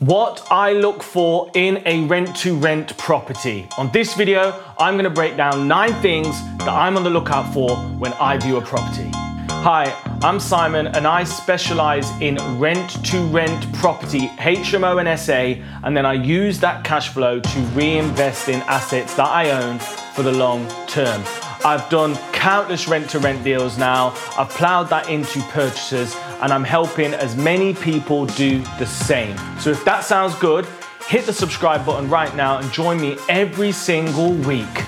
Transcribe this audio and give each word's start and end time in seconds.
What 0.00 0.46
I 0.48 0.74
look 0.74 1.02
for 1.02 1.50
in 1.54 1.82
a 1.84 2.06
rent 2.06 2.36
to 2.36 2.56
rent 2.56 2.96
property. 2.98 3.66
On 3.78 3.90
this 3.90 4.14
video, 4.14 4.54
I'm 4.78 4.96
gonna 4.96 5.10
break 5.10 5.36
down 5.36 5.66
nine 5.66 5.92
things 5.94 6.40
that 6.58 6.68
I'm 6.68 6.96
on 6.96 7.02
the 7.02 7.10
lookout 7.10 7.52
for 7.52 7.74
when 7.98 8.12
I 8.12 8.38
view 8.38 8.58
a 8.58 8.60
property. 8.60 9.10
Hi, 9.50 9.92
I'm 10.22 10.38
Simon 10.38 10.86
and 10.86 11.04
I 11.04 11.24
specialize 11.24 12.08
in 12.20 12.36
rent 12.60 13.04
to 13.06 13.18
rent 13.22 13.72
property, 13.74 14.28
HMO 14.38 15.04
and 15.04 15.18
SA, 15.18 15.60
and 15.82 15.96
then 15.96 16.06
I 16.06 16.12
use 16.12 16.60
that 16.60 16.84
cash 16.84 17.08
flow 17.08 17.40
to 17.40 17.58
reinvest 17.74 18.48
in 18.48 18.60
assets 18.68 19.14
that 19.14 19.26
I 19.26 19.50
own 19.50 19.80
for 20.14 20.22
the 20.22 20.30
long 20.30 20.68
term. 20.86 21.24
I've 21.64 21.88
done 21.90 22.16
countless 22.32 22.86
rent 22.86 23.10
to 23.10 23.18
rent 23.18 23.42
deals 23.42 23.76
now. 23.78 24.14
I've 24.36 24.48
plowed 24.50 24.88
that 24.90 25.08
into 25.08 25.40
purchases 25.50 26.14
and 26.40 26.52
I'm 26.52 26.64
helping 26.64 27.14
as 27.14 27.36
many 27.36 27.74
people 27.74 28.26
do 28.26 28.60
the 28.78 28.86
same. 28.86 29.36
So 29.58 29.70
if 29.70 29.84
that 29.84 30.04
sounds 30.04 30.34
good, 30.36 30.66
hit 31.08 31.26
the 31.26 31.32
subscribe 31.32 31.84
button 31.84 32.08
right 32.08 32.34
now 32.36 32.58
and 32.58 32.70
join 32.72 33.00
me 33.00 33.16
every 33.28 33.72
single 33.72 34.32
week 34.32 34.78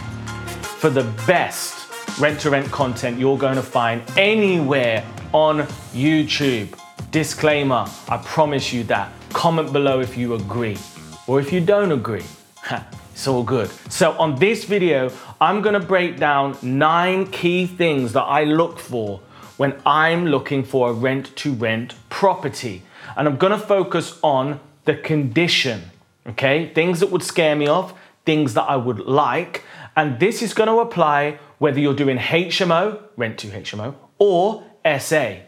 for 0.62 0.90
the 0.90 1.04
best 1.26 1.80
rent 2.20 2.40
to 2.40 2.50
rent 2.50 2.70
content 2.70 3.18
you're 3.18 3.38
going 3.38 3.56
to 3.56 3.62
find 3.62 4.02
anywhere 4.16 5.04
on 5.32 5.62
YouTube. 5.92 6.78
Disclaimer, 7.10 7.87
I 8.09 8.18
promise 8.18 8.73
you 8.73 8.84
that. 8.84 9.12
Comment 9.32 9.73
below 9.73 10.00
if 10.00 10.16
you 10.16 10.34
agree 10.34 10.78
or 11.26 11.40
if 11.40 11.52
you 11.52 11.60
don't 11.60 11.92
agree. 11.92 12.24
It's 13.20 13.29
all 13.29 13.42
good. 13.42 13.70
So 13.92 14.12
on 14.12 14.37
this 14.37 14.65
video, 14.65 15.12
I'm 15.42 15.60
gonna 15.60 15.79
break 15.79 16.16
down 16.16 16.56
nine 16.62 17.27
key 17.27 17.66
things 17.66 18.15
that 18.15 18.23
I 18.23 18.45
look 18.45 18.79
for 18.79 19.20
when 19.59 19.79
I'm 19.84 20.24
looking 20.24 20.65
for 20.65 20.88
a 20.88 20.95
rent 20.95 21.37
to 21.37 21.52
rent 21.52 21.96
property. 22.09 22.83
And 23.19 23.29
I'm 23.29 23.37
gonna 23.37 23.59
focus 23.59 24.19
on 24.23 24.59
the 24.87 24.95
condition, 24.95 25.91
okay? 26.29 26.73
Things 26.73 27.01
that 27.01 27.10
would 27.10 27.23
scare 27.23 27.55
me 27.55 27.66
off, 27.66 27.93
things 28.24 28.55
that 28.55 28.62
I 28.62 28.77
would 28.77 29.01
like. 29.01 29.65
And 29.95 30.18
this 30.18 30.40
is 30.40 30.55
gonna 30.55 30.79
apply 30.79 31.38
whether 31.59 31.79
you're 31.79 31.93
doing 31.93 32.16
HMO, 32.16 33.01
rent 33.18 33.37
to 33.40 33.49
HMO, 33.49 33.96
or 34.18 34.65
SA. 34.82 35.40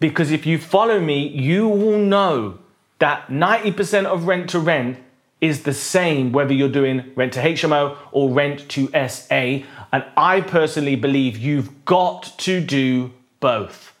Because 0.00 0.30
if 0.30 0.46
you 0.46 0.56
follow 0.56 0.98
me, 0.98 1.28
you 1.28 1.68
will 1.68 1.98
know 1.98 2.60
that 3.00 3.28
90% 3.28 4.06
of 4.06 4.26
rent 4.26 4.48
to 4.48 4.58
rent 4.58 4.96
is 5.40 5.62
the 5.62 5.72
same 5.72 6.32
whether 6.32 6.52
you're 6.52 6.68
doing 6.68 7.12
rent 7.14 7.32
to 7.34 7.40
HMO 7.40 7.96
or 8.12 8.30
rent 8.30 8.68
to 8.70 8.88
SA. 9.08 9.64
And 9.92 10.04
I 10.16 10.40
personally 10.40 10.96
believe 10.96 11.38
you've 11.38 11.84
got 11.84 12.34
to 12.38 12.60
do 12.60 13.12
both. 13.40 13.94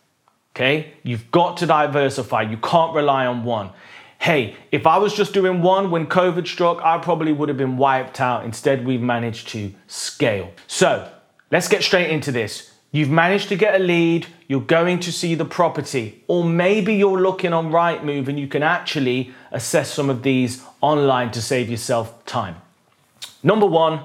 Okay? 0.54 0.94
You've 1.02 1.30
got 1.30 1.56
to 1.58 1.66
diversify. 1.66 2.42
You 2.42 2.56
can't 2.56 2.94
rely 2.94 3.26
on 3.26 3.44
one. 3.44 3.70
Hey, 4.20 4.56
if 4.72 4.84
I 4.84 4.98
was 4.98 5.14
just 5.14 5.32
doing 5.32 5.62
one 5.62 5.92
when 5.92 6.06
COVID 6.08 6.48
struck, 6.48 6.82
I 6.82 6.98
probably 6.98 7.32
would 7.32 7.48
have 7.48 7.58
been 7.58 7.76
wiped 7.76 8.20
out. 8.20 8.44
Instead, 8.44 8.84
we've 8.84 9.00
managed 9.00 9.48
to 9.50 9.72
scale. 9.86 10.50
So 10.66 11.08
let's 11.52 11.68
get 11.68 11.84
straight 11.84 12.10
into 12.10 12.32
this. 12.32 12.72
You've 12.90 13.10
managed 13.10 13.48
to 13.50 13.56
get 13.56 13.78
a 13.78 13.84
lead, 13.84 14.26
you're 14.48 14.62
going 14.62 14.98
to 15.00 15.12
see 15.12 15.34
the 15.34 15.44
property, 15.44 16.24
or 16.26 16.42
maybe 16.42 16.94
you're 16.94 17.20
looking 17.20 17.52
on 17.52 17.70
Rightmove 17.70 18.28
and 18.28 18.40
you 18.40 18.48
can 18.48 18.62
actually 18.62 19.34
assess 19.52 19.92
some 19.92 20.08
of 20.08 20.22
these 20.22 20.64
online 20.80 21.30
to 21.32 21.42
save 21.42 21.68
yourself 21.68 22.24
time. 22.24 22.56
Number 23.42 23.66
one, 23.66 24.00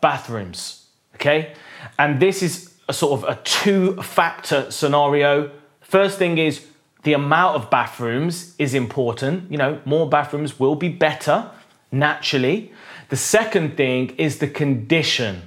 bathrooms, 0.00 0.86
okay? 1.14 1.54
And 1.98 2.20
this 2.20 2.42
is 2.42 2.74
a 2.88 2.92
sort 2.92 3.22
of 3.22 3.28
a 3.28 3.40
two 3.42 4.00
factor 4.02 4.70
scenario. 4.70 5.50
First 5.80 6.18
thing 6.18 6.38
is 6.38 6.66
the 7.02 7.12
amount 7.12 7.56
of 7.56 7.70
bathrooms 7.70 8.54
is 8.58 8.74
important. 8.74 9.50
You 9.50 9.58
know, 9.58 9.80
more 9.84 10.08
bathrooms 10.08 10.58
will 10.58 10.74
be 10.74 10.88
better 10.88 11.50
naturally. 11.92 12.72
The 13.08 13.16
second 13.16 13.76
thing 13.76 14.10
is 14.16 14.38
the 14.38 14.48
condition. 14.48 15.42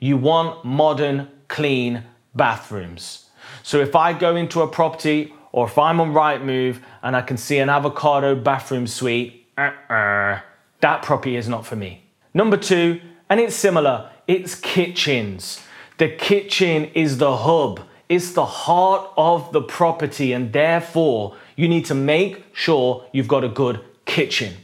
You 0.00 0.16
want 0.16 0.64
modern, 0.64 1.28
clean 1.48 2.04
bathrooms. 2.34 3.28
So 3.62 3.80
if 3.80 3.94
I 3.94 4.12
go 4.12 4.36
into 4.36 4.62
a 4.62 4.68
property 4.68 5.32
or 5.52 5.66
if 5.66 5.78
I'm 5.78 6.00
on 6.00 6.12
Rightmove 6.12 6.78
and 7.02 7.14
I 7.14 7.22
can 7.22 7.36
see 7.36 7.58
an 7.58 7.68
avocado 7.68 8.34
bathroom 8.34 8.86
suite, 8.86 9.41
uh-uh, 9.56 10.40
that 10.80 11.02
property 11.02 11.36
is 11.36 11.48
not 11.48 11.66
for 11.66 11.76
me. 11.76 12.04
Number 12.34 12.56
two, 12.56 13.00
and 13.28 13.40
it's 13.40 13.54
similar, 13.54 14.10
it's 14.26 14.54
kitchens. 14.54 15.62
The 15.98 16.08
kitchen 16.08 16.86
is 16.94 17.18
the 17.18 17.36
hub, 17.36 17.80
it's 18.08 18.32
the 18.32 18.46
heart 18.46 19.10
of 19.16 19.52
the 19.52 19.62
property, 19.62 20.32
and 20.32 20.52
therefore 20.52 21.36
you 21.56 21.68
need 21.68 21.84
to 21.86 21.94
make 21.94 22.44
sure 22.52 23.06
you've 23.12 23.28
got 23.28 23.44
a 23.44 23.48
good 23.48 23.80
kitchen. 24.04 24.54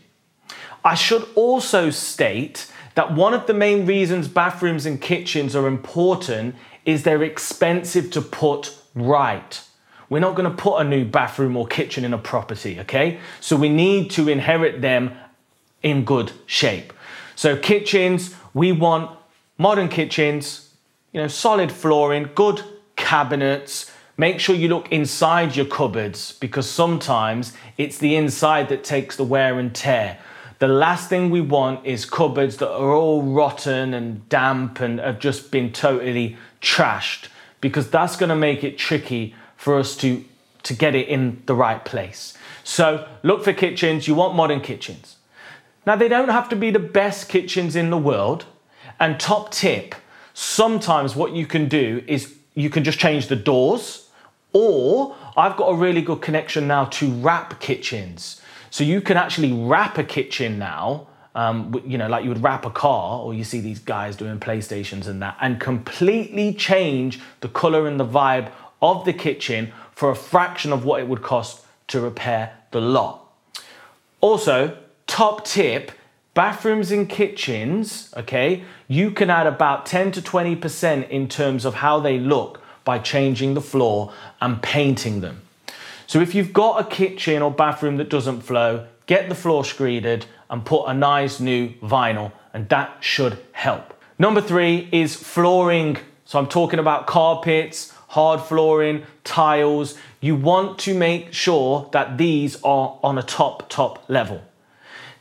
I 0.85 0.95
should 0.95 1.29
also 1.35 1.91
state 1.91 2.73
that 2.95 3.15
one 3.15 3.35
of 3.35 3.47
the 3.47 3.55
main 3.55 3.87
reasons 3.87 4.27
bathrooms 4.27 4.87
and 4.87 5.01
kitchens 5.01 5.55
are 5.55 5.67
important 5.67 6.57
is 6.85 7.03
they're 7.03 7.23
expensive 7.23 8.11
to 8.11 8.21
put 8.21 8.75
right. 8.95 9.63
We're 10.11 10.21
not 10.21 10.35
going 10.35 10.51
to 10.51 10.57
put 10.57 10.79
a 10.79 10.85
new 10.85 11.05
bathroom 11.05 11.57
or 11.57 11.67
kitchen 11.67 12.05
in 12.05 12.15
a 12.15 12.19
property, 12.19 12.81
okay? 12.81 13.19
So 13.41 13.57
we 13.57 13.69
need 13.69 14.11
to 14.13 14.29
inherit 14.29 14.81
them 14.81 15.13
in 15.83 16.05
good 16.05 16.33
shape. 16.47 16.93
So 17.37 17.57
kitchens, 17.57 18.35
we 18.55 18.73
want 18.73 19.17
modern 19.59 19.89
kitchens, 19.89 20.73
you 21.13 21.21
know, 21.21 21.29
solid 21.29 21.71
flooring, 21.71 22.31
good 22.35 22.63
cabinets. 22.97 23.93
Make 24.17 24.41
sure 24.41 24.57
you 24.57 24.69
look 24.69 24.91
inside 24.91 25.55
your 25.55 25.67
cupboards 25.67 26.33
because 26.33 26.69
sometimes 26.69 27.53
it's 27.77 27.99
the 27.99 28.17
inside 28.17 28.69
that 28.71 28.83
takes 28.83 29.17
the 29.17 29.25
wear 29.25 29.59
and 29.59 29.75
tear. 29.75 30.19
The 30.59 30.69
last 30.69 31.09
thing 31.09 31.31
we 31.31 31.41
want 31.41 31.87
is 31.87 32.05
cupboards 32.05 32.57
that 32.57 32.73
are 32.73 32.93
all 32.93 33.23
rotten 33.23 33.95
and 33.95 34.29
damp 34.29 34.81
and 34.81 34.99
have 34.99 35.21
just 35.21 35.53
been 35.53 35.73
totally 35.73 36.37
trashed 36.61 37.29
because 37.61 37.91
that's 37.91 38.17
going 38.17 38.31
to 38.31 38.37
make 38.37 38.65
it 38.65 38.77
tricky 38.77 39.35
for 39.59 39.79
us 39.79 39.95
to, 39.97 40.25
to 40.63 40.73
get 40.73 40.95
it 40.95 41.09
in 41.09 41.43
the 41.45 41.55
right 41.55 41.85
place. 41.85 42.33
So 42.65 43.07
look 43.23 43.45
for 43.45 43.53
kitchens. 43.53 44.09
You 44.09 44.15
want 44.15 44.35
modern 44.35 44.63
kitchens. 44.63 45.17
Now, 45.85 45.97
they 45.97 46.09
don't 46.09 46.31
have 46.31 46.49
to 46.49 46.57
be 46.57 46.71
the 46.71 46.79
best 46.79 47.29
kitchens 47.29 47.77
in 47.77 47.91
the 47.91 47.99
world. 47.99 48.47
And 48.99 49.21
top 49.21 49.51
tip 49.51 49.95
sometimes 50.33 51.15
what 51.15 51.33
you 51.33 51.45
can 51.45 51.69
do 51.69 52.03
is 52.07 52.35
you 52.55 52.71
can 52.71 52.85
just 52.85 52.99
change 52.99 53.27
the 53.27 53.37
doors, 53.37 54.09
or 54.53 55.17
I've 55.37 55.57
got 55.57 55.67
a 55.67 55.75
really 55.75 56.03
good 56.03 56.23
connection 56.23 56.67
now 56.67 56.87
to 56.87 57.11
wrap 57.11 57.61
kitchens. 57.61 58.41
So 58.71 58.85
you 58.85 59.01
can 59.01 59.17
actually 59.17 59.53
wrap 59.53 59.99
a 59.99 60.05
kitchen 60.05 60.59
now 60.59 61.09
um, 61.39 61.81
you 61.87 61.99
know, 61.99 62.09
like 62.09 62.25
you 62.25 62.31
would 62.31 62.43
wrap 62.43 62.67
a 62.67 62.71
car, 62.71 63.21
or 63.21 63.33
you 63.33 63.45
see 63.45 63.61
these 63.61 63.79
guys 63.79 64.17
doing 64.17 64.41
PlayStations 64.41 65.07
and 65.07 65.23
that, 65.23 65.37
and 65.41 65.61
completely 65.61 66.53
change 66.53 67.21
the 67.43 67.49
color 67.49 67.87
and 67.87 68.01
the 68.01 68.05
vibe 68.05 68.51
of 68.81 69.05
the 69.05 69.13
kitchen 69.13 69.73
for 69.93 70.11
a 70.11 70.17
fraction 70.17 70.73
of 70.73 70.85
what 70.85 71.01
it 71.01 71.09
would 71.09 71.23
cost 71.23 71.65
to 71.89 72.01
repair 72.01 72.55
the 72.71 72.81
lot. 72.81 73.25
Also, 74.21 74.77
top 75.07 75.45
tip 75.45 75.93
bathrooms 76.35 76.93
and 76.93 77.09
kitchens, 77.09 78.15
okay, 78.17 78.63
you 78.87 79.11
can 79.11 79.29
add 79.29 79.47
about 79.47 79.87
10 79.87 80.13
to 80.13 80.23
20% 80.23 81.09
in 81.09 81.29
terms 81.29 81.65
of 81.65 81.75
how 81.75 81.99
they 81.99 82.19
look 82.19 82.61
by 82.85 82.99
changing 82.99 83.55
the 83.55 83.61
floor 83.61 84.13
and 84.41 84.63
painting 84.63 85.21
them. 85.21 85.43
So 86.07 86.21
if 86.21 86.35
you've 86.35 86.53
got 86.53 86.81
a 86.81 86.85
kitchen 86.85 87.43
or 87.43 87.51
bathroom 87.51 87.97
that 87.97 88.09
doesn't 88.09 88.43
flow, 88.43 88.87
get 89.07 89.29
the 89.29 89.35
floor 89.35 89.63
screeded 89.63 90.27
and 90.49 90.65
put 90.65 90.85
a 90.85 90.95
nice 90.95 91.41
new 91.41 91.71
vinyl, 91.83 92.33
and 92.55 92.69
that 92.69 92.99
should 93.01 93.39
help. 93.53 93.93
Number 94.19 94.41
three 94.41 94.89
is 94.93 95.17
flooring. 95.17 95.99
So 96.25 96.39
I'm 96.39 96.47
talking 96.47 96.79
about 96.79 97.07
carpets, 97.07 97.93
hard 98.09 98.41
flooring, 98.41 99.05
tiles. 99.25 99.97
You 100.21 100.37
want 100.37 100.79
to 100.81 100.95
make 100.95 101.33
sure 101.33 101.89
that 101.93 102.19
these 102.19 102.61
are 102.63 102.99
on 103.03 103.19
a 103.19 103.23
top, 103.23 103.69
top 103.69 104.05
level. 104.09 104.43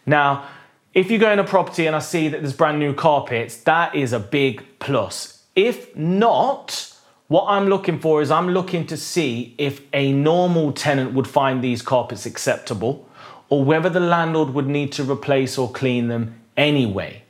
Now, 0.05 0.47
if 0.93 1.11
you 1.11 1.19
go 1.19 1.31
in 1.31 1.39
a 1.39 1.43
property 1.43 1.85
and 1.85 1.95
I 1.95 1.99
see 1.99 2.28
that 2.29 2.41
there's 2.41 2.55
brand 2.55 2.79
new 2.79 2.93
carpets, 2.93 3.57
that 3.57 3.93
is 3.93 4.13
a 4.13 4.19
big 4.19 4.66
plus. 4.79 5.43
If 5.55 5.95
not, 5.95 6.93
what 7.28 7.45
I'm 7.47 7.67
looking 7.67 7.99
for 7.99 8.22
is 8.22 8.31
I'm 8.31 8.49
looking 8.49 8.87
to 8.87 8.97
see 8.97 9.53
if 9.57 9.81
a 9.93 10.11
normal 10.11 10.72
tenant 10.72 11.13
would 11.13 11.28
find 11.28 11.63
these 11.63 11.81
carpets 11.81 12.25
acceptable 12.25 13.07
or 13.49 13.63
whether 13.63 13.90
the 13.90 13.99
landlord 13.99 14.53
would 14.53 14.67
need 14.67 14.91
to 14.93 15.03
replace 15.03 15.57
or 15.57 15.69
clean 15.69 16.07
them 16.07 16.40
anyway. 16.55 17.23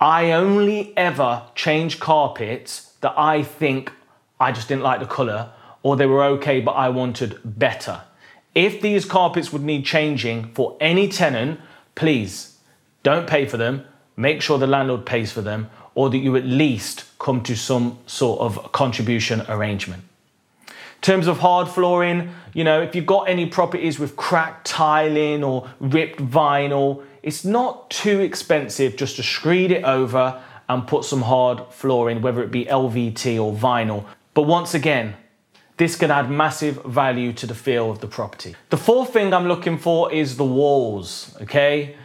I 0.00 0.32
only 0.32 0.96
ever 0.96 1.42
change 1.54 2.00
carpets 2.00 2.94
that 3.00 3.14
I 3.16 3.42
think 3.42 3.92
I 4.38 4.52
just 4.52 4.68
didn't 4.68 4.82
like 4.82 5.00
the 5.00 5.06
colour 5.06 5.50
or 5.82 5.96
they 5.96 6.06
were 6.06 6.22
okay 6.24 6.60
but 6.60 6.72
I 6.72 6.88
wanted 6.88 7.40
better. 7.44 8.02
If 8.54 8.80
these 8.80 9.04
carpets 9.04 9.52
would 9.52 9.62
need 9.62 9.84
changing 9.84 10.52
for 10.54 10.76
any 10.80 11.08
tenant, 11.08 11.60
please 11.94 12.56
don't 13.02 13.26
pay 13.26 13.46
for 13.46 13.56
them. 13.56 13.84
Make 14.16 14.40
sure 14.40 14.58
the 14.58 14.66
landlord 14.66 15.04
pays 15.04 15.30
for 15.30 15.42
them 15.42 15.70
or 15.94 16.10
that 16.10 16.18
you 16.18 16.36
at 16.36 16.44
least 16.44 17.04
come 17.18 17.42
to 17.42 17.56
some 17.56 17.98
sort 18.06 18.40
of 18.40 18.72
contribution 18.72 19.42
arrangement. 19.48 20.02
In 20.68 21.02
terms 21.02 21.26
of 21.26 21.38
hard 21.38 21.68
flooring, 21.68 22.30
you 22.52 22.64
know, 22.64 22.80
if 22.82 22.94
you've 22.94 23.06
got 23.06 23.28
any 23.28 23.46
properties 23.46 23.98
with 23.98 24.16
cracked 24.16 24.66
tiling 24.66 25.44
or 25.44 25.68
ripped 25.78 26.20
vinyl, 26.20 27.04
it's 27.22 27.44
not 27.44 27.90
too 27.90 28.20
expensive 28.20 28.96
just 28.96 29.16
to 29.16 29.22
screed 29.22 29.70
it 29.70 29.84
over 29.84 30.42
and 30.68 30.86
put 30.86 31.04
some 31.04 31.22
hard 31.22 31.60
flooring, 31.70 32.22
whether 32.22 32.42
it 32.42 32.50
be 32.50 32.64
LVT 32.64 33.42
or 33.42 33.54
vinyl. 33.54 34.04
But 34.36 34.42
once 34.42 34.74
again, 34.74 35.16
this 35.78 35.96
can 35.96 36.10
add 36.10 36.30
massive 36.30 36.84
value 36.84 37.32
to 37.32 37.46
the 37.46 37.54
feel 37.54 37.90
of 37.90 38.00
the 38.00 38.06
property. 38.06 38.54
The 38.68 38.76
fourth 38.76 39.14
thing 39.14 39.32
I'm 39.32 39.48
looking 39.48 39.78
for 39.78 40.12
is 40.12 40.36
the 40.36 40.44
walls, 40.44 41.34
okay? 41.40 41.96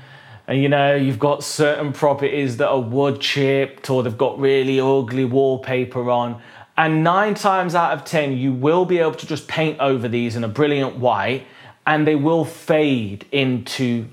And 0.48 0.62
you 0.62 0.69
know, 0.69 0.95
you've 0.95 1.19
got 1.19 1.44
certain 1.44 1.92
properties 1.92 2.56
that 2.56 2.69
are 2.69 2.80
wood 2.80 3.19
chipped 3.19 3.89
or 3.89 4.01
they've 4.01 4.18
got 4.18 4.39
really 4.39 4.80
ugly 4.80 5.25
wallpaper 5.25 6.10
on. 6.10 6.42
And 6.78 7.04
nine 7.04 7.33
times 7.33 7.75
out 7.75 7.92
of 7.92 8.06
10, 8.06 8.38
you 8.38 8.54
will 8.54 8.86
be 8.86 9.00
able 9.00 9.16
to 9.16 9.28
just 9.28 9.50
paint 9.50 9.81
over 9.81 10.07
these 10.07 10.38
in 10.38 10.45
a 10.45 10.48
brilliant 10.48 10.95
white 10.95 11.45
and 11.86 12.07
they 12.07 12.16
will 12.16 12.45
fade 12.45 13.25
into, 13.33 14.07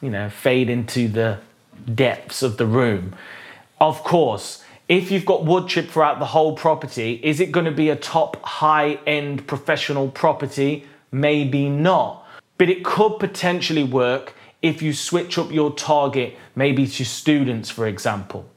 you 0.00 0.10
know, 0.10 0.28
fade 0.28 0.68
into 0.68 1.06
the 1.06 1.38
depths 1.94 2.42
of 2.42 2.56
the 2.56 2.66
room. 2.66 3.14
Of 3.80 4.02
course, 4.02 4.64
if 4.88 5.10
you've 5.10 5.24
got 5.24 5.44
wood 5.44 5.68
chip 5.68 5.88
throughout 5.88 6.18
the 6.18 6.26
whole 6.26 6.54
property, 6.54 7.20
is 7.22 7.40
it 7.40 7.52
going 7.52 7.66
to 7.66 7.72
be 7.72 7.88
a 7.88 7.96
top 7.96 8.42
high 8.44 8.94
end 9.06 9.46
professional 9.46 10.08
property? 10.10 10.86
Maybe 11.10 11.68
not. 11.68 12.26
But 12.58 12.68
it 12.68 12.84
could 12.84 13.18
potentially 13.18 13.84
work 13.84 14.34
if 14.62 14.82
you 14.82 14.92
switch 14.92 15.38
up 15.38 15.50
your 15.52 15.74
target, 15.74 16.36
maybe 16.54 16.86
to 16.86 17.04
students, 17.04 17.70
for 17.70 17.86
example. 17.86 18.48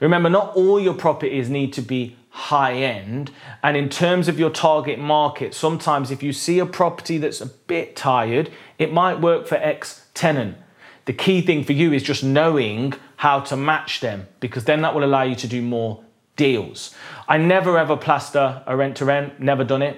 Remember, 0.00 0.28
not 0.28 0.54
all 0.56 0.80
your 0.80 0.94
properties 0.94 1.48
need 1.48 1.72
to 1.74 1.82
be 1.82 2.16
high 2.30 2.74
end. 2.74 3.30
And 3.62 3.76
in 3.76 3.88
terms 3.88 4.28
of 4.28 4.38
your 4.38 4.50
target 4.50 4.98
market, 4.98 5.54
sometimes 5.54 6.10
if 6.10 6.22
you 6.22 6.32
see 6.32 6.58
a 6.58 6.66
property 6.66 7.18
that's 7.18 7.40
a 7.40 7.46
bit 7.46 7.94
tired, 7.94 8.50
it 8.78 8.92
might 8.92 9.20
work 9.20 9.46
for 9.46 9.56
X 9.56 10.06
tenant. 10.14 10.56
The 11.04 11.12
key 11.12 11.40
thing 11.40 11.64
for 11.64 11.72
you 11.72 11.92
is 11.92 12.02
just 12.02 12.22
knowing 12.22 12.94
how 13.16 13.40
to 13.40 13.56
match 13.56 14.00
them 14.00 14.28
because 14.40 14.64
then 14.64 14.82
that 14.82 14.94
will 14.94 15.04
allow 15.04 15.22
you 15.22 15.34
to 15.36 15.48
do 15.48 15.60
more 15.62 16.04
deals. 16.36 16.94
I 17.28 17.38
never 17.38 17.76
ever 17.76 17.96
plaster 17.96 18.62
a 18.66 18.76
rent 18.76 18.96
to 18.98 19.04
rent, 19.04 19.40
never 19.40 19.64
done 19.64 19.82
it. 19.82 19.96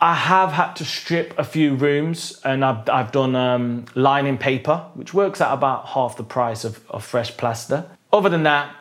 I 0.00 0.14
have 0.14 0.52
had 0.52 0.76
to 0.76 0.84
strip 0.84 1.38
a 1.38 1.44
few 1.44 1.74
rooms 1.74 2.40
and 2.44 2.64
I've, 2.64 2.88
I've 2.88 3.12
done 3.12 3.36
um, 3.36 3.84
lining 3.94 4.38
paper, 4.38 4.86
which 4.94 5.12
works 5.12 5.40
at 5.40 5.52
about 5.52 5.88
half 5.88 6.16
the 6.16 6.24
price 6.24 6.64
of, 6.64 6.88
of 6.88 7.04
fresh 7.04 7.36
plaster. 7.36 7.86
Other 8.12 8.30
than 8.30 8.44
that, 8.44 8.74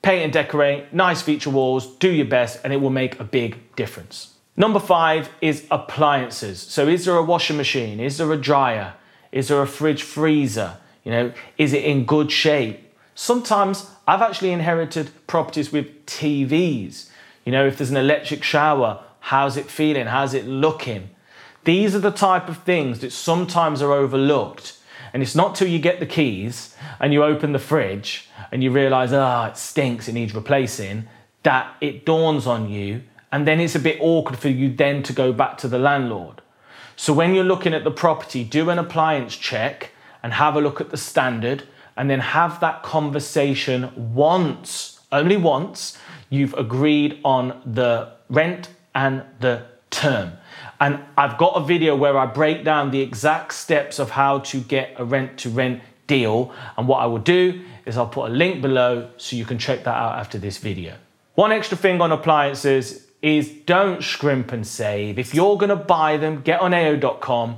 paint 0.00 0.24
and 0.24 0.32
decorate, 0.32 0.92
nice 0.94 1.20
feature 1.20 1.50
walls, 1.50 1.86
do 1.96 2.10
your 2.10 2.26
best, 2.26 2.60
and 2.64 2.72
it 2.72 2.80
will 2.80 2.90
make 2.90 3.20
a 3.20 3.24
big 3.24 3.58
difference. 3.76 4.34
Number 4.56 4.78
five 4.78 5.28
is 5.40 5.66
appliances. 5.70 6.60
So, 6.62 6.86
is 6.86 7.04
there 7.04 7.16
a 7.16 7.22
washing 7.22 7.56
machine? 7.56 8.00
Is 8.00 8.18
there 8.18 8.32
a 8.32 8.36
dryer? 8.36 8.94
Is 9.32 9.48
there 9.48 9.60
a 9.60 9.66
fridge 9.66 10.02
freezer? 10.02 10.78
You 11.04 11.12
know, 11.12 11.32
is 11.58 11.72
it 11.72 11.84
in 11.84 12.06
good 12.06 12.32
shape? 12.32 12.80
Sometimes 13.14 13.90
I've 14.08 14.22
actually 14.22 14.52
inherited 14.52 15.10
properties 15.26 15.70
with 15.70 16.06
TVs. 16.06 17.10
You 17.44 17.52
know, 17.52 17.66
if 17.66 17.78
there's 17.78 17.90
an 17.90 17.96
electric 17.96 18.42
shower, 18.42 19.02
how's 19.20 19.56
it 19.56 19.70
feeling? 19.70 20.06
How's 20.06 20.34
it 20.34 20.46
looking? 20.46 21.10
These 21.64 21.94
are 21.94 22.00
the 22.00 22.10
type 22.10 22.48
of 22.48 22.58
things 22.58 23.00
that 23.00 23.12
sometimes 23.12 23.80
are 23.80 23.92
overlooked. 23.92 24.78
And 25.12 25.22
it's 25.22 25.34
not 25.34 25.54
till 25.54 25.68
you 25.68 25.78
get 25.78 26.00
the 26.00 26.06
keys 26.06 26.74
and 26.98 27.12
you 27.12 27.22
open 27.22 27.52
the 27.52 27.58
fridge 27.58 28.28
and 28.50 28.62
you 28.62 28.70
realize, 28.70 29.12
ah, 29.12 29.44
oh, 29.44 29.50
it 29.50 29.56
stinks, 29.56 30.08
it 30.08 30.12
needs 30.12 30.34
replacing, 30.34 31.06
that 31.44 31.74
it 31.80 32.04
dawns 32.04 32.46
on 32.46 32.68
you. 32.68 33.02
And 33.30 33.46
then 33.46 33.60
it's 33.60 33.74
a 33.74 33.80
bit 33.80 33.98
awkward 34.00 34.38
for 34.38 34.48
you 34.48 34.74
then 34.74 35.02
to 35.04 35.12
go 35.12 35.32
back 35.32 35.58
to 35.58 35.68
the 35.68 35.78
landlord. 35.78 36.42
So 36.96 37.12
when 37.12 37.34
you're 37.34 37.44
looking 37.44 37.74
at 37.74 37.84
the 37.84 37.90
property, 37.90 38.44
do 38.44 38.70
an 38.70 38.78
appliance 38.78 39.36
check 39.36 39.90
and 40.24 40.32
have 40.32 40.56
a 40.56 40.60
look 40.60 40.80
at 40.80 40.90
the 40.90 40.96
standard 40.96 41.62
and 41.96 42.08
then 42.08 42.18
have 42.18 42.58
that 42.60 42.82
conversation 42.82 44.14
once, 44.14 44.98
only 45.12 45.36
once, 45.36 45.98
you've 46.30 46.54
agreed 46.54 47.20
on 47.24 47.60
the 47.66 48.10
rent 48.30 48.70
and 48.94 49.22
the 49.40 49.66
term. 49.90 50.32
And 50.80 50.98
I've 51.16 51.36
got 51.36 51.56
a 51.56 51.64
video 51.64 51.94
where 51.94 52.16
I 52.16 52.24
break 52.24 52.64
down 52.64 52.90
the 52.90 53.02
exact 53.02 53.52
steps 53.52 53.98
of 53.98 54.10
how 54.10 54.38
to 54.40 54.60
get 54.60 54.94
a 54.96 55.04
rent 55.04 55.38
to 55.40 55.50
rent 55.50 55.82
deal. 56.06 56.52
And 56.78 56.88
what 56.88 56.98
I 56.98 57.06
will 57.06 57.18
do 57.18 57.62
is 57.84 57.98
I'll 57.98 58.06
put 58.06 58.30
a 58.30 58.32
link 58.32 58.62
below 58.62 59.10
so 59.18 59.36
you 59.36 59.44
can 59.44 59.58
check 59.58 59.84
that 59.84 59.94
out 59.94 60.18
after 60.18 60.38
this 60.38 60.56
video. 60.56 60.96
One 61.34 61.52
extra 61.52 61.76
thing 61.76 62.00
on 62.00 62.10
appliances 62.12 63.06
is 63.20 63.50
don't 63.66 64.02
scrimp 64.02 64.52
and 64.52 64.66
save. 64.66 65.18
If 65.18 65.34
you're 65.34 65.58
gonna 65.58 65.76
buy 65.76 66.16
them, 66.16 66.40
get 66.40 66.60
on 66.60 66.72
AO.com 66.72 67.56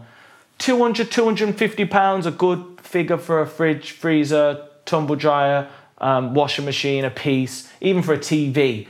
200, 0.59 1.11
250 1.11 1.85
pounds, 1.87 2.27
a 2.27 2.31
good 2.31 2.81
figure 2.81 3.19
for 3.19 3.41
a 3.41 3.47
fridge, 3.47 3.91
freezer, 3.93 4.67
tumble 4.85 5.17
dryer, 5.17 5.69
um, 5.99 6.35
washing 6.35 6.65
machine, 6.65 7.05
a 7.05 7.11
piece, 7.11 7.71
even 7.81 8.03
for 8.03 8.15
a 8.15 8.19
TV. 8.19 8.87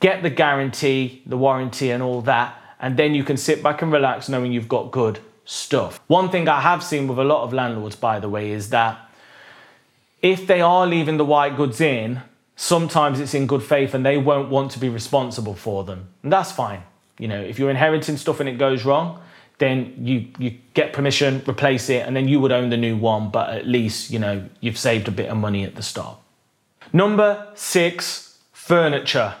Get 0.00 0.22
the 0.22 0.30
guarantee, 0.30 1.22
the 1.26 1.36
warranty, 1.36 1.90
and 1.90 2.02
all 2.02 2.22
that, 2.22 2.58
and 2.80 2.96
then 2.96 3.14
you 3.14 3.24
can 3.24 3.36
sit 3.36 3.62
back 3.62 3.82
and 3.82 3.92
relax 3.92 4.28
knowing 4.28 4.52
you've 4.52 4.68
got 4.68 4.90
good 4.90 5.20
stuff. 5.44 6.00
One 6.06 6.30
thing 6.30 6.48
I 6.48 6.60
have 6.60 6.82
seen 6.82 7.06
with 7.08 7.18
a 7.18 7.24
lot 7.24 7.44
of 7.44 7.52
landlords, 7.52 7.96
by 7.96 8.18
the 8.18 8.28
way, 8.28 8.50
is 8.50 8.70
that 8.70 8.98
if 10.20 10.46
they 10.46 10.60
are 10.60 10.86
leaving 10.86 11.16
the 11.16 11.24
white 11.24 11.56
goods 11.56 11.80
in, 11.80 12.22
sometimes 12.56 13.20
it's 13.20 13.34
in 13.34 13.46
good 13.46 13.62
faith 13.62 13.94
and 13.94 14.06
they 14.06 14.16
won't 14.18 14.48
want 14.48 14.70
to 14.72 14.78
be 14.78 14.88
responsible 14.88 15.54
for 15.54 15.84
them. 15.84 16.08
And 16.22 16.32
that's 16.32 16.52
fine. 16.52 16.82
You 17.18 17.28
know, 17.28 17.40
if 17.40 17.58
you're 17.58 17.70
inheriting 17.70 18.16
stuff 18.16 18.40
and 18.40 18.48
it 18.48 18.58
goes 18.58 18.84
wrong, 18.84 19.20
then 19.62 19.94
you 19.98 20.26
you 20.38 20.58
get 20.74 20.92
permission, 20.92 21.42
replace 21.48 21.88
it, 21.88 22.04
and 22.06 22.16
then 22.16 22.26
you 22.26 22.40
would 22.40 22.52
own 22.52 22.70
the 22.70 22.76
new 22.76 22.96
one. 22.96 23.30
But 23.30 23.50
at 23.50 23.66
least 23.66 24.10
you 24.10 24.18
know 24.18 24.44
you've 24.60 24.78
saved 24.78 25.06
a 25.08 25.12
bit 25.12 25.28
of 25.28 25.36
money 25.36 25.62
at 25.64 25.76
the 25.76 25.82
start. 25.82 26.18
Number 26.92 27.46
six, 27.54 28.38
furniture. 28.52 29.34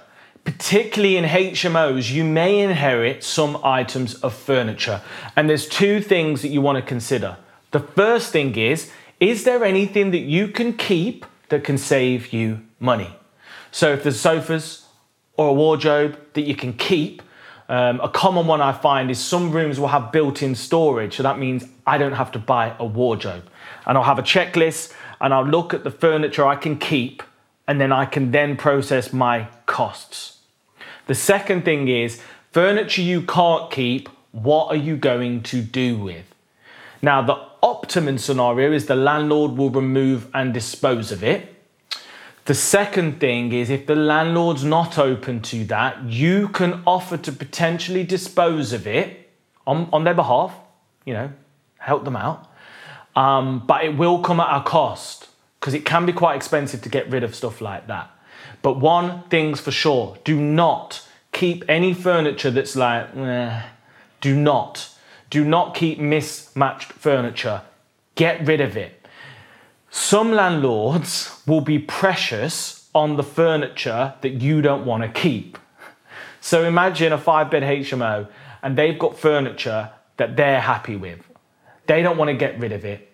Particularly 0.44 1.16
in 1.16 1.24
HMOs, 1.24 2.10
you 2.10 2.24
may 2.24 2.58
inherit 2.58 3.22
some 3.22 3.60
items 3.62 4.14
of 4.22 4.34
furniture. 4.34 5.00
And 5.36 5.48
there's 5.48 5.68
two 5.68 6.00
things 6.00 6.42
that 6.42 6.48
you 6.48 6.60
want 6.60 6.76
to 6.76 6.82
consider. 6.82 7.36
The 7.70 7.80
first 7.80 8.32
thing 8.32 8.56
is, 8.56 8.90
is 9.20 9.44
there 9.44 9.64
anything 9.64 10.10
that 10.10 10.26
you 10.36 10.48
can 10.48 10.72
keep 10.72 11.24
that 11.48 11.62
can 11.62 11.78
save 11.78 12.32
you 12.32 12.60
money? 12.80 13.14
So 13.70 13.92
if 13.92 14.02
there's 14.02 14.20
sofas 14.20 14.86
or 15.36 15.50
a 15.50 15.52
wardrobe 15.52 16.18
that 16.34 16.42
you 16.42 16.56
can 16.56 16.72
keep, 16.72 17.22
um, 17.72 18.00
a 18.00 18.08
common 18.10 18.46
one 18.46 18.60
I 18.60 18.72
find 18.72 19.10
is 19.10 19.18
some 19.18 19.50
rooms 19.50 19.80
will 19.80 19.88
have 19.88 20.12
built 20.12 20.42
in 20.42 20.54
storage. 20.54 21.16
So 21.16 21.22
that 21.22 21.38
means 21.38 21.64
I 21.86 21.96
don't 21.96 22.12
have 22.12 22.30
to 22.32 22.38
buy 22.38 22.76
a 22.78 22.84
wardrobe. 22.84 23.44
And 23.86 23.96
I'll 23.96 24.04
have 24.04 24.18
a 24.18 24.22
checklist 24.22 24.92
and 25.22 25.32
I'll 25.32 25.46
look 25.46 25.72
at 25.72 25.82
the 25.82 25.90
furniture 25.90 26.46
I 26.46 26.56
can 26.56 26.78
keep 26.78 27.22
and 27.66 27.80
then 27.80 27.90
I 27.90 28.04
can 28.04 28.30
then 28.30 28.58
process 28.58 29.10
my 29.10 29.48
costs. 29.64 30.40
The 31.06 31.14
second 31.14 31.64
thing 31.64 31.88
is 31.88 32.20
furniture 32.50 33.00
you 33.00 33.22
can't 33.22 33.70
keep, 33.70 34.10
what 34.32 34.66
are 34.66 34.76
you 34.76 34.98
going 34.98 35.42
to 35.44 35.62
do 35.62 35.96
with? 35.96 36.26
Now, 37.00 37.22
the 37.22 37.42
optimum 37.62 38.18
scenario 38.18 38.70
is 38.72 38.84
the 38.84 38.96
landlord 38.96 39.52
will 39.52 39.70
remove 39.70 40.28
and 40.34 40.52
dispose 40.52 41.10
of 41.10 41.24
it. 41.24 41.61
The 42.44 42.54
second 42.54 43.20
thing 43.20 43.52
is 43.52 43.70
if 43.70 43.86
the 43.86 43.94
landlord's 43.94 44.64
not 44.64 44.98
open 44.98 45.42
to 45.42 45.64
that, 45.66 46.02
you 46.04 46.48
can 46.48 46.82
offer 46.86 47.16
to 47.16 47.30
potentially 47.32 48.02
dispose 48.02 48.72
of 48.72 48.86
it 48.86 49.30
on, 49.64 49.88
on 49.92 50.02
their 50.02 50.14
behalf, 50.14 50.52
you 51.04 51.14
know, 51.14 51.30
help 51.78 52.04
them 52.04 52.16
out. 52.16 52.48
Um, 53.14 53.64
but 53.66 53.84
it 53.84 53.96
will 53.96 54.20
come 54.20 54.40
at 54.40 54.60
a 54.60 54.64
cost 54.64 55.28
because 55.60 55.74
it 55.74 55.84
can 55.84 56.04
be 56.04 56.12
quite 56.12 56.34
expensive 56.34 56.82
to 56.82 56.88
get 56.88 57.08
rid 57.10 57.22
of 57.22 57.34
stuff 57.34 57.60
like 57.60 57.86
that. 57.86 58.10
But 58.62 58.80
one 58.80 59.22
thing's 59.28 59.60
for 59.60 59.70
sure 59.70 60.18
do 60.24 60.40
not 60.40 61.06
keep 61.30 61.64
any 61.68 61.94
furniture 61.94 62.50
that's 62.50 62.74
like, 62.74 63.14
eh, 63.16 63.62
do 64.20 64.34
not. 64.34 64.88
Do 65.30 65.44
not 65.44 65.74
keep 65.74 65.98
mismatched 65.98 66.92
furniture. 66.92 67.62
Get 68.16 68.46
rid 68.46 68.60
of 68.60 68.76
it. 68.76 69.01
Some 70.12 70.32
landlords 70.32 71.40
will 71.46 71.62
be 71.62 71.78
precious 71.78 72.86
on 72.94 73.16
the 73.16 73.22
furniture 73.22 74.12
that 74.20 74.42
you 74.42 74.60
don't 74.60 74.84
want 74.84 75.02
to 75.04 75.08
keep. 75.08 75.56
So 76.42 76.64
imagine 76.64 77.14
a 77.14 77.16
five 77.16 77.50
bed 77.50 77.62
HMO 77.62 78.28
and 78.62 78.76
they've 78.76 78.98
got 78.98 79.18
furniture 79.18 79.90
that 80.18 80.36
they're 80.36 80.60
happy 80.60 80.96
with. 80.96 81.20
They 81.86 82.02
don't 82.02 82.18
want 82.18 82.28
to 82.28 82.34
get 82.34 82.60
rid 82.60 82.72
of 82.72 82.84
it. 82.84 83.10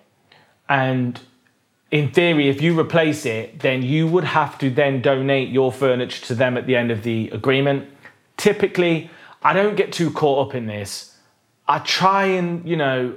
And 0.69 1.21
in 1.93 2.11
theory, 2.11 2.49
if 2.49 2.61
you 2.61 2.77
replace 2.77 3.25
it, 3.25 3.61
then 3.61 3.83
you 3.83 4.09
would 4.09 4.25
have 4.25 4.59
to 4.59 4.69
then 4.69 5.01
donate 5.01 5.51
your 5.51 5.71
furniture 5.71 6.27
to 6.27 6.35
them 6.35 6.57
at 6.57 6.67
the 6.67 6.75
end 6.75 6.91
of 6.91 7.05
the 7.05 7.31
agreement. 7.31 7.89
Typically, 8.37 9.09
I 9.41 9.53
don't 9.53 9.77
get 9.77 9.93
too 9.93 10.11
caught 10.11 10.49
up 10.49 10.55
in 10.57 10.67
this. 10.67 11.17
I 11.69 11.79
try 11.79 12.25
and, 12.25 12.69
you 12.69 12.75
know, 12.75 13.15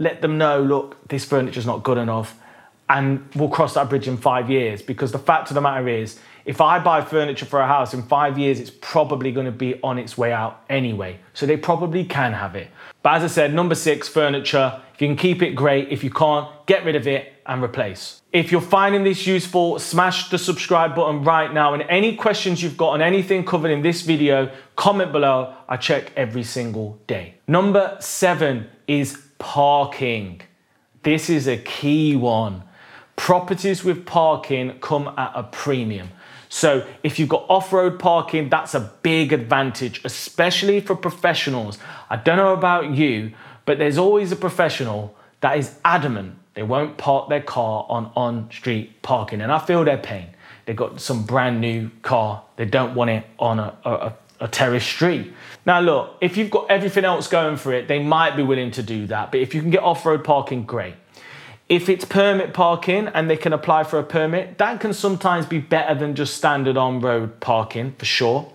let 0.00 0.20
them 0.20 0.36
know 0.36 0.60
look, 0.60 1.06
this 1.06 1.24
furniture's 1.24 1.64
not 1.64 1.84
good 1.84 1.98
enough 1.98 2.40
and 2.88 3.26
we'll 3.34 3.48
cross 3.48 3.74
that 3.74 3.88
bridge 3.88 4.08
in 4.08 4.16
five 4.16 4.50
years 4.50 4.82
because 4.82 5.12
the 5.12 5.18
fact 5.18 5.50
of 5.50 5.54
the 5.54 5.60
matter 5.60 5.88
is, 5.88 6.18
if 6.44 6.60
I 6.60 6.78
buy 6.78 7.00
furniture 7.00 7.46
for 7.46 7.60
a 7.60 7.66
house 7.66 7.94
in 7.94 8.02
five 8.02 8.38
years, 8.38 8.60
it's 8.60 8.70
probably 8.70 9.32
going 9.32 9.46
to 9.46 9.52
be 9.52 9.80
on 9.82 9.98
its 9.98 10.18
way 10.18 10.32
out 10.32 10.62
anyway. 10.68 11.18
So 11.32 11.46
they 11.46 11.56
probably 11.56 12.04
can 12.04 12.34
have 12.34 12.54
it. 12.54 12.68
But 13.02 13.14
as 13.14 13.24
I 13.24 13.26
said, 13.28 13.54
number 13.54 13.74
six, 13.74 14.08
furniture. 14.08 14.80
If 14.94 15.00
you 15.00 15.08
can 15.08 15.16
keep 15.16 15.42
it, 15.42 15.52
great. 15.52 15.88
If 15.88 16.04
you 16.04 16.10
can't, 16.10 16.48
get 16.66 16.84
rid 16.84 16.96
of 16.96 17.06
it 17.06 17.32
and 17.46 17.62
replace. 17.62 18.20
If 18.32 18.52
you're 18.52 18.60
finding 18.60 19.04
this 19.04 19.26
useful, 19.26 19.78
smash 19.78 20.28
the 20.28 20.38
subscribe 20.38 20.94
button 20.94 21.24
right 21.24 21.52
now. 21.52 21.72
And 21.72 21.82
any 21.88 22.14
questions 22.14 22.62
you've 22.62 22.76
got 22.76 22.90
on 22.90 23.00
anything 23.00 23.44
covered 23.44 23.70
in 23.70 23.80
this 23.80 24.02
video, 24.02 24.50
comment 24.76 25.12
below. 25.12 25.54
I 25.68 25.78
check 25.78 26.12
every 26.16 26.44
single 26.44 26.98
day. 27.06 27.34
Number 27.48 27.96
seven 28.00 28.68
is 28.86 29.22
parking. 29.38 30.42
This 31.02 31.30
is 31.30 31.48
a 31.48 31.56
key 31.56 32.16
one. 32.16 32.62
Properties 33.16 33.84
with 33.84 34.06
parking 34.06 34.78
come 34.80 35.08
at 35.16 35.32
a 35.34 35.44
premium. 35.44 36.10
So 36.48 36.86
if 37.02 37.18
you've 37.18 37.28
got 37.28 37.46
off-road 37.48 37.98
parking, 37.98 38.48
that's 38.48 38.74
a 38.74 38.92
big 39.02 39.32
advantage, 39.32 40.00
especially 40.04 40.80
for 40.80 40.94
professionals. 40.94 41.78
I 42.10 42.16
don't 42.16 42.36
know 42.36 42.52
about 42.52 42.90
you, 42.90 43.32
but 43.64 43.78
there's 43.78 43.98
always 43.98 44.30
a 44.30 44.36
professional 44.36 45.16
that 45.40 45.58
is 45.58 45.78
adamant 45.84 46.36
they 46.54 46.62
won't 46.62 46.96
park 46.96 47.28
their 47.28 47.42
car 47.42 47.84
on 47.88 48.10
on-street 48.14 49.02
parking, 49.02 49.40
and 49.40 49.50
I 49.50 49.58
feel 49.58 49.84
their 49.84 49.98
pain. 49.98 50.28
They've 50.64 50.76
got 50.76 51.00
some 51.00 51.24
brand 51.24 51.60
new 51.60 51.90
car, 52.02 52.42
they 52.56 52.64
don't 52.64 52.94
want 52.94 53.10
it 53.10 53.26
on 53.38 53.58
a, 53.58 53.76
a, 53.84 54.14
a 54.40 54.48
terrace 54.48 54.84
street. 54.84 55.32
Now, 55.66 55.80
look, 55.80 56.16
if 56.20 56.36
you've 56.36 56.50
got 56.50 56.70
everything 56.70 57.04
else 57.04 57.26
going 57.26 57.56
for 57.56 57.72
it, 57.72 57.88
they 57.88 57.98
might 57.98 58.36
be 58.36 58.42
willing 58.42 58.70
to 58.72 58.82
do 58.82 59.06
that, 59.08 59.32
but 59.32 59.40
if 59.40 59.54
you 59.54 59.60
can 59.60 59.70
get 59.70 59.82
off-road 59.82 60.22
parking, 60.22 60.64
great. 60.64 60.94
If 61.74 61.88
it's 61.88 62.04
permit 62.04 62.54
parking 62.54 63.08
and 63.08 63.28
they 63.28 63.36
can 63.36 63.52
apply 63.52 63.82
for 63.82 63.98
a 63.98 64.04
permit, 64.04 64.58
that 64.58 64.78
can 64.78 64.92
sometimes 64.92 65.44
be 65.44 65.58
better 65.58 65.92
than 65.92 66.14
just 66.14 66.36
standard 66.36 66.76
on 66.76 67.00
road 67.00 67.40
parking 67.40 67.96
for 67.98 68.04
sure. 68.04 68.52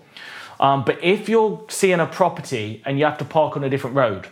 Um, 0.58 0.86
but 0.86 1.04
if 1.04 1.28
you're 1.28 1.62
seeing 1.68 2.00
a 2.00 2.06
property 2.06 2.82
and 2.86 2.98
you 2.98 3.04
have 3.04 3.18
to 3.18 3.26
park 3.26 3.58
on 3.58 3.62
a 3.62 3.68
different 3.68 3.94
road, 3.94 4.28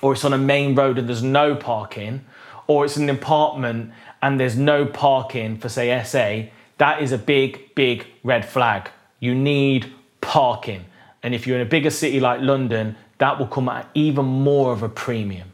or 0.00 0.14
it's 0.14 0.24
on 0.24 0.32
a 0.32 0.38
main 0.38 0.74
road 0.74 0.96
and 0.96 1.06
there's 1.06 1.22
no 1.22 1.54
parking, 1.54 2.24
or 2.66 2.86
it's 2.86 2.96
an 2.96 3.10
apartment 3.10 3.92
and 4.22 4.40
there's 4.40 4.56
no 4.56 4.86
parking 4.86 5.58
for, 5.58 5.68
say, 5.68 6.02
SA, 6.02 6.50
that 6.78 7.02
is 7.02 7.12
a 7.12 7.18
big, 7.18 7.74
big 7.74 8.06
red 8.24 8.42
flag. 8.42 8.90
You 9.20 9.34
need 9.34 9.92
parking. 10.22 10.86
And 11.22 11.34
if 11.34 11.46
you're 11.46 11.56
in 11.56 11.66
a 11.66 11.68
bigger 11.68 11.90
city 11.90 12.20
like 12.20 12.40
London, 12.40 12.96
that 13.18 13.38
will 13.38 13.48
come 13.48 13.68
at 13.68 13.86
even 13.92 14.24
more 14.24 14.72
of 14.72 14.82
a 14.82 14.88
premium. 14.88 15.52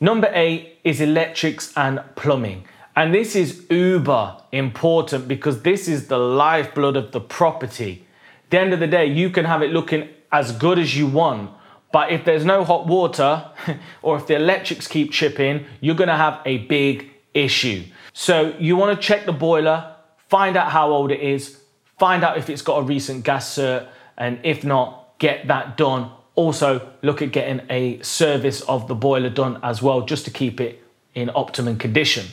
Number 0.00 0.30
eight 0.34 0.78
is 0.84 1.00
electrics 1.00 1.72
and 1.74 2.00
plumbing. 2.16 2.66
And 2.94 3.14
this 3.14 3.34
is 3.34 3.64
uber 3.70 4.36
important 4.52 5.26
because 5.26 5.62
this 5.62 5.88
is 5.88 6.08
the 6.08 6.18
lifeblood 6.18 6.96
of 6.96 7.12
the 7.12 7.20
property. 7.20 8.06
At 8.44 8.50
the 8.50 8.60
end 8.60 8.72
of 8.74 8.80
the 8.80 8.86
day, 8.86 9.06
you 9.06 9.30
can 9.30 9.46
have 9.46 9.62
it 9.62 9.70
looking 9.70 10.08
as 10.32 10.52
good 10.52 10.78
as 10.78 10.96
you 10.96 11.06
want, 11.06 11.50
but 11.92 12.10
if 12.10 12.24
there's 12.24 12.44
no 12.44 12.64
hot 12.64 12.86
water 12.86 13.50
or 14.02 14.16
if 14.16 14.26
the 14.26 14.36
electrics 14.36 14.86
keep 14.86 15.12
chipping, 15.12 15.64
you're 15.80 15.94
gonna 15.94 16.16
have 16.16 16.40
a 16.44 16.58
big 16.58 17.10
issue. 17.32 17.84
So 18.12 18.54
you 18.58 18.76
wanna 18.76 18.96
check 18.96 19.24
the 19.24 19.32
boiler, 19.32 19.94
find 20.28 20.56
out 20.56 20.70
how 20.70 20.90
old 20.90 21.10
it 21.10 21.20
is, 21.20 21.60
find 21.98 22.22
out 22.22 22.36
if 22.36 22.50
it's 22.50 22.62
got 22.62 22.78
a 22.78 22.82
recent 22.82 23.24
gas 23.24 23.56
cert, 23.56 23.88
and 24.18 24.40
if 24.42 24.64
not, 24.64 25.18
get 25.18 25.48
that 25.48 25.76
done 25.78 26.10
also, 26.36 26.92
look 27.02 27.22
at 27.22 27.32
getting 27.32 27.62
a 27.70 28.00
service 28.02 28.60
of 28.62 28.88
the 28.88 28.94
boiler 28.94 29.30
done 29.30 29.58
as 29.62 29.82
well, 29.82 30.02
just 30.02 30.24
to 30.26 30.30
keep 30.30 30.60
it 30.60 30.82
in 31.14 31.30
optimum 31.34 31.78
condition. 31.78 32.26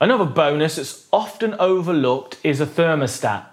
Another 0.00 0.24
bonus 0.24 0.76
that's 0.76 1.06
often 1.12 1.54
overlooked 1.54 2.38
is 2.44 2.60
a 2.60 2.66
thermostat. 2.66 3.46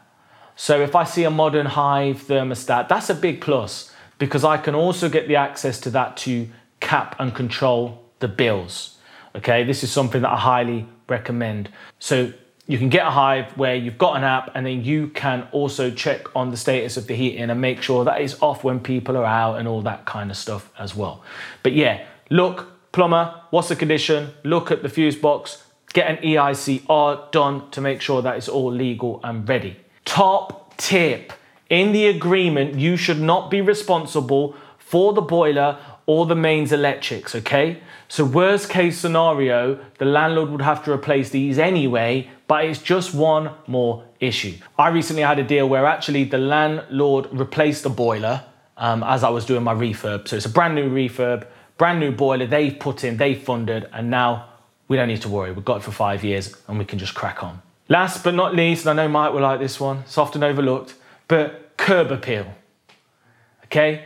So 0.56 0.80
if 0.82 0.96
I 0.96 1.04
see 1.04 1.24
a 1.24 1.32
modern 1.32 1.66
hive 1.66 2.22
thermostat, 2.22 2.88
that's 2.88 3.10
a 3.10 3.16
big 3.16 3.42
plus 3.42 3.92
because 4.20 4.44
I 4.44 4.58
can 4.58 4.76
also 4.76 5.10
get 5.10 5.28
the 5.28 5.36
access 5.36 5.80
to 5.82 5.90
that 5.90 6.18
to 6.18 6.48
cap 6.80 7.16
and 7.20 7.34
control 7.34 8.04
the 8.20 8.28
bills. 8.28 8.98
Okay, 9.36 9.64
this 9.64 9.84
is 9.84 9.92
something 9.92 10.22
that 10.22 10.32
I 10.32 10.38
highly 10.38 10.86
recommend. 11.10 11.70
So 11.98 12.32
you 12.66 12.78
can 12.78 12.90
get 12.90 13.06
a 13.06 13.10
Hive 13.10 13.58
where 13.58 13.76
you've 13.76 13.98
got 13.98 14.16
an 14.16 14.24
app 14.24 14.52
and 14.56 14.66
then 14.66 14.84
you 14.84 15.10
can 15.10 15.48
also 15.52 15.92
check 15.92 16.34
on 16.36 16.50
the 16.50 16.58
status 16.58 16.96
of 16.96 17.08
the 17.08 17.16
heating 17.16 17.50
and 17.50 17.60
make 17.60 17.82
sure 17.82 18.06
that 18.06 18.22
is 18.22 18.42
off 18.42 18.64
when 18.64 18.80
people 18.80 19.18
are 19.18 19.26
out 19.26 19.56
and 19.60 19.68
all 19.68 19.82
that 19.82 20.06
kind 20.06 20.32
of 20.32 20.38
stuff 20.38 20.72
as 20.80 20.96
well. 20.96 21.24
But 21.62 21.74
yeah, 21.74 22.06
look, 22.30 22.92
plumber, 22.94 23.42
what's 23.50 23.68
the 23.68 23.76
condition? 23.76 24.30
Look 24.44 24.72
at 24.72 24.82
the 24.82 24.90
fuse 24.90 25.18
box, 25.18 25.64
get 25.92 26.10
an 26.10 26.18
EICR 26.24 27.32
done 27.32 27.70
to 27.72 27.82
make 27.82 28.02
sure 28.02 28.22
that 28.22 28.38
it's 28.38 28.48
all 28.48 28.72
legal 28.72 29.20
and 29.24 29.48
ready. 29.48 29.78
Top 30.06 30.78
tip 30.78 31.34
in 31.70 31.92
the 31.92 32.06
agreement, 32.06 32.76
you 32.76 32.96
should 32.96 33.20
not 33.20 33.52
be 33.52 33.60
responsible 33.60 34.56
for 34.78 35.12
the 35.12 35.22
boiler 35.22 35.78
or 36.06 36.26
the 36.26 36.36
mains 36.36 36.72
electrics, 36.72 37.34
okay? 37.36 37.80
So, 38.08 38.26
worst 38.26 38.70
case 38.70 38.98
scenario, 38.98 39.80
the 39.98 40.06
landlord 40.06 40.50
would 40.50 40.62
have 40.62 40.84
to 40.86 40.92
replace 40.92 41.30
these 41.30 41.58
anyway, 41.58 42.30
but 42.48 42.66
it's 42.66 42.82
just 42.82 43.14
one 43.14 43.52
more 43.68 44.04
issue. 44.20 44.56
I 44.78 44.90
recently 44.90 45.24
had 45.24 45.40
a 45.40 45.44
deal 45.44 45.68
where 45.68 45.86
actually 45.86 46.26
the 46.26 46.38
landlord 46.38 47.28
replaced 47.32 47.84
the 47.84 47.90
boiler 47.90 48.44
um, 48.78 49.04
as 49.04 49.24
I 49.24 49.30
was 49.30 49.46
doing 49.46 49.64
my 49.64 49.74
refurb. 49.74 50.28
So, 50.28 50.36
it's 50.36 50.46
a 50.46 50.50
brand 50.50 50.76
new 50.76 50.90
refurb, 50.90 51.48
brand 51.78 52.00
new 52.00 52.12
boiler 52.12 52.46
they've 52.46 52.78
put 52.78 53.04
in, 53.04 53.18
they've 53.18 53.42
funded, 53.42 53.90
and 53.94 54.10
now 54.10 54.50
we 54.88 54.98
don't 54.98 55.08
need 55.08 55.22
to 55.22 55.30
worry. 55.30 55.52
We've 55.52 55.66
got 55.66 55.78
it 55.78 55.84
for 55.84 55.92
five 55.92 56.24
years 56.24 56.56
and 56.68 56.78
we 56.78 56.86
can 56.86 57.00
just 57.00 57.16
crack 57.16 57.44
on. 57.44 57.62
Last 57.90 58.24
but 58.24 58.34
not 58.34 58.56
least, 58.56 58.86
and 58.86 59.00
I 59.00 59.04
know 59.04 59.10
Mike 59.12 59.34
will 59.34 59.42
like 59.42 59.60
this 59.60 59.80
one, 59.80 60.00
it's 60.00 60.18
often 60.18 60.44
overlooked, 60.44 60.96
but 61.28 61.76
curb 61.78 62.12
appeal. 62.12 62.54
Okay? 63.66 64.06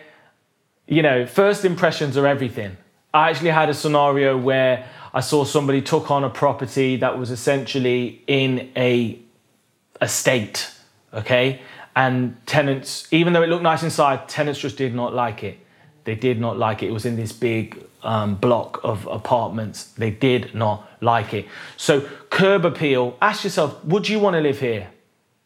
You 0.87 1.01
know, 1.01 1.25
first 1.25 1.65
impressions 1.65 2.15
are 2.15 2.25
everything. 2.25 2.77
I 3.13 3.29
actually 3.29 3.49
had 3.49 3.69
a 3.69 3.73
scenario 3.73 4.37
where 4.37 4.87
I 5.13 5.19
saw 5.19 5.43
somebody 5.43 5.81
took 5.81 6.09
on 6.09 6.23
a 6.23 6.29
property 6.29 6.95
that 6.97 7.17
was 7.17 7.29
essentially 7.29 8.21
in 8.27 8.71
a 8.77 9.19
estate, 10.01 10.71
okay? 11.13 11.61
And 11.95 12.37
tenants, 12.45 13.07
even 13.11 13.33
though 13.33 13.43
it 13.43 13.49
looked 13.49 13.63
nice 13.63 13.83
inside, 13.83 14.29
tenants 14.29 14.59
just 14.59 14.77
did 14.77 14.95
not 14.95 15.13
like 15.13 15.43
it. 15.43 15.59
They 16.05 16.15
did 16.15 16.39
not 16.39 16.57
like 16.57 16.83
it. 16.83 16.87
It 16.87 16.91
was 16.91 17.05
in 17.05 17.17
this 17.17 17.33
big 17.33 17.83
um, 18.03 18.35
block 18.35 18.79
of 18.83 19.05
apartments. 19.07 19.85
They 19.85 20.11
did 20.11 20.55
not 20.55 20.89
like 21.01 21.33
it. 21.33 21.47
So, 21.75 22.01
curb 22.29 22.63
appeal, 22.63 23.17
ask 23.21 23.43
yourself 23.43 23.83
would 23.83 24.07
you 24.07 24.19
want 24.19 24.35
to 24.35 24.41
live 24.41 24.59
here? 24.59 24.89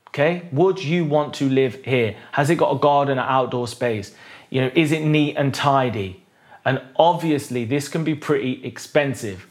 Okay, 0.10 0.50
would 0.52 0.84
you 0.84 1.06
want 1.06 1.34
to 1.36 1.50
live 1.50 1.84
here? 1.86 2.16
Has 2.34 2.50
it 2.50 2.58
got 2.58 2.76
a 2.76 2.78
garden, 2.78 3.18
an 3.18 3.26
outdoor 3.28 3.68
space? 3.68 4.14
You 4.52 4.62
know, 4.62 4.72
is 4.76 4.92
it 4.92 5.02
neat 5.02 5.36
and 5.38 5.52
tidy? 5.52 6.24
And 6.64 6.80
obviously, 6.98 7.66
this 7.66 7.88
can 7.88 8.04
be 8.04 8.14
pretty 8.14 8.64
expensive. 8.64 9.48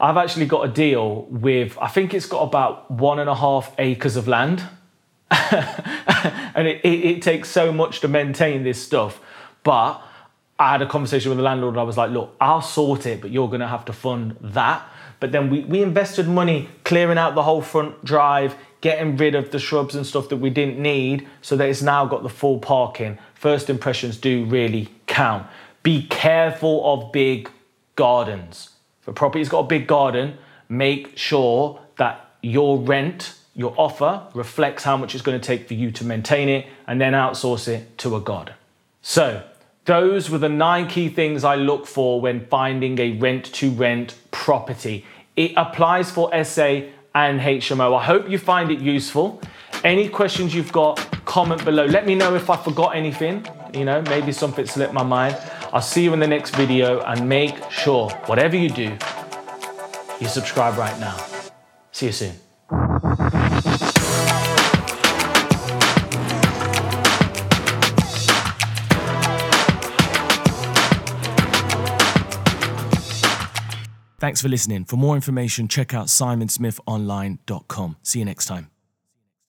I've 0.00 0.16
actually 0.16 0.46
got 0.46 0.66
a 0.66 0.72
deal 0.72 1.22
with, 1.24 1.76
I 1.80 1.88
think 1.88 2.14
it's 2.14 2.26
got 2.26 2.42
about 2.42 2.90
one 2.90 3.18
and 3.18 3.28
a 3.28 3.34
half 3.34 3.74
acres 3.78 4.16
of 4.16 4.28
land. 4.28 4.62
and 5.30 6.68
it, 6.68 6.80
it, 6.84 7.04
it, 7.04 7.22
takes 7.22 7.48
so 7.48 7.72
much 7.72 8.00
to 8.00 8.08
maintain 8.08 8.62
this 8.62 8.80
stuff. 8.80 9.20
But 9.64 10.00
I 10.58 10.70
had 10.72 10.82
a 10.82 10.86
conversation 10.86 11.30
with 11.30 11.38
the 11.38 11.42
landlord 11.42 11.74
and 11.74 11.80
I 11.80 11.82
was 11.82 11.96
like, 11.96 12.10
look, 12.10 12.36
I'll 12.40 12.62
sort 12.62 13.06
it, 13.06 13.20
but 13.20 13.30
you're 13.30 13.48
going 13.48 13.60
to 13.60 13.66
have 13.66 13.84
to 13.86 13.92
fund 13.92 14.36
that. 14.40 14.86
But 15.18 15.32
then 15.32 15.50
we, 15.50 15.60
we 15.64 15.82
invested 15.82 16.28
money 16.28 16.68
clearing 16.84 17.18
out 17.18 17.34
the 17.34 17.42
whole 17.42 17.62
front 17.62 18.04
drive, 18.04 18.54
getting 18.82 19.16
rid 19.16 19.34
of 19.34 19.50
the 19.50 19.58
shrubs 19.58 19.96
and 19.96 20.06
stuff 20.06 20.28
that 20.28 20.36
we 20.36 20.50
didn't 20.50 20.78
need 20.78 21.26
so 21.42 21.56
that 21.56 21.68
it's 21.68 21.82
now 21.82 22.04
got 22.04 22.22
the 22.22 22.28
full 22.28 22.58
parking. 22.58 23.18
First 23.46 23.70
impressions 23.70 24.16
do 24.16 24.44
really 24.44 24.88
count. 25.06 25.46
Be 25.84 26.08
careful 26.08 26.82
of 26.84 27.12
big 27.12 27.48
gardens. 27.94 28.70
If 29.02 29.06
a 29.06 29.12
property's 29.12 29.48
got 29.48 29.60
a 29.60 29.68
big 29.68 29.86
garden, 29.86 30.36
make 30.68 31.16
sure 31.16 31.80
that 31.96 32.28
your 32.42 32.76
rent, 32.76 33.36
your 33.54 33.72
offer, 33.78 34.26
reflects 34.34 34.82
how 34.82 34.96
much 34.96 35.14
it's 35.14 35.22
going 35.22 35.40
to 35.40 35.46
take 35.46 35.68
for 35.68 35.74
you 35.74 35.92
to 35.92 36.04
maintain 36.04 36.48
it 36.48 36.66
and 36.88 37.00
then 37.00 37.12
outsource 37.12 37.68
it 37.68 37.96
to 37.98 38.16
a 38.16 38.20
garden. 38.20 38.54
So, 39.00 39.44
those 39.84 40.28
were 40.28 40.38
the 40.38 40.48
nine 40.48 40.88
key 40.88 41.08
things 41.08 41.44
I 41.44 41.54
look 41.54 41.86
for 41.86 42.20
when 42.20 42.46
finding 42.46 42.98
a 42.98 43.12
rent 43.12 43.44
to 43.60 43.70
rent 43.70 44.16
property. 44.32 45.04
It 45.36 45.52
applies 45.56 46.10
for 46.10 46.32
SA 46.42 46.80
and 47.14 47.38
HMO. 47.38 47.96
I 47.96 48.02
hope 48.02 48.28
you 48.28 48.38
find 48.38 48.72
it 48.72 48.80
useful. 48.80 49.40
Any 49.84 50.08
questions 50.08 50.52
you've 50.52 50.72
got, 50.72 51.15
comment 51.26 51.62
below. 51.64 51.84
Let 51.84 52.06
me 52.06 52.14
know 52.14 52.34
if 52.34 52.48
I 52.48 52.56
forgot 52.56 52.96
anything. 52.96 53.46
You 53.74 53.84
know, 53.84 54.00
maybe 54.02 54.32
something 54.32 54.64
slipped 54.64 54.94
my 54.94 55.02
mind. 55.02 55.36
I'll 55.72 55.82
see 55.82 56.04
you 56.04 56.14
in 56.14 56.20
the 56.20 56.26
next 56.26 56.56
video 56.56 57.00
and 57.02 57.28
make 57.28 57.70
sure, 57.70 58.08
whatever 58.24 58.56
you 58.56 58.70
do, 58.70 58.96
you 60.20 60.28
subscribe 60.28 60.78
right 60.78 60.98
now. 60.98 61.16
See 61.92 62.06
you 62.06 62.12
soon. 62.12 62.34
Thanks 74.18 74.40
for 74.40 74.48
listening. 74.48 74.86
For 74.86 74.96
more 74.96 75.14
information, 75.14 75.68
check 75.68 75.92
out 75.92 76.06
simonsmithonline.com. 76.06 77.96
See 78.02 78.18
you 78.18 78.24
next 78.24 78.46
time. 78.46 78.75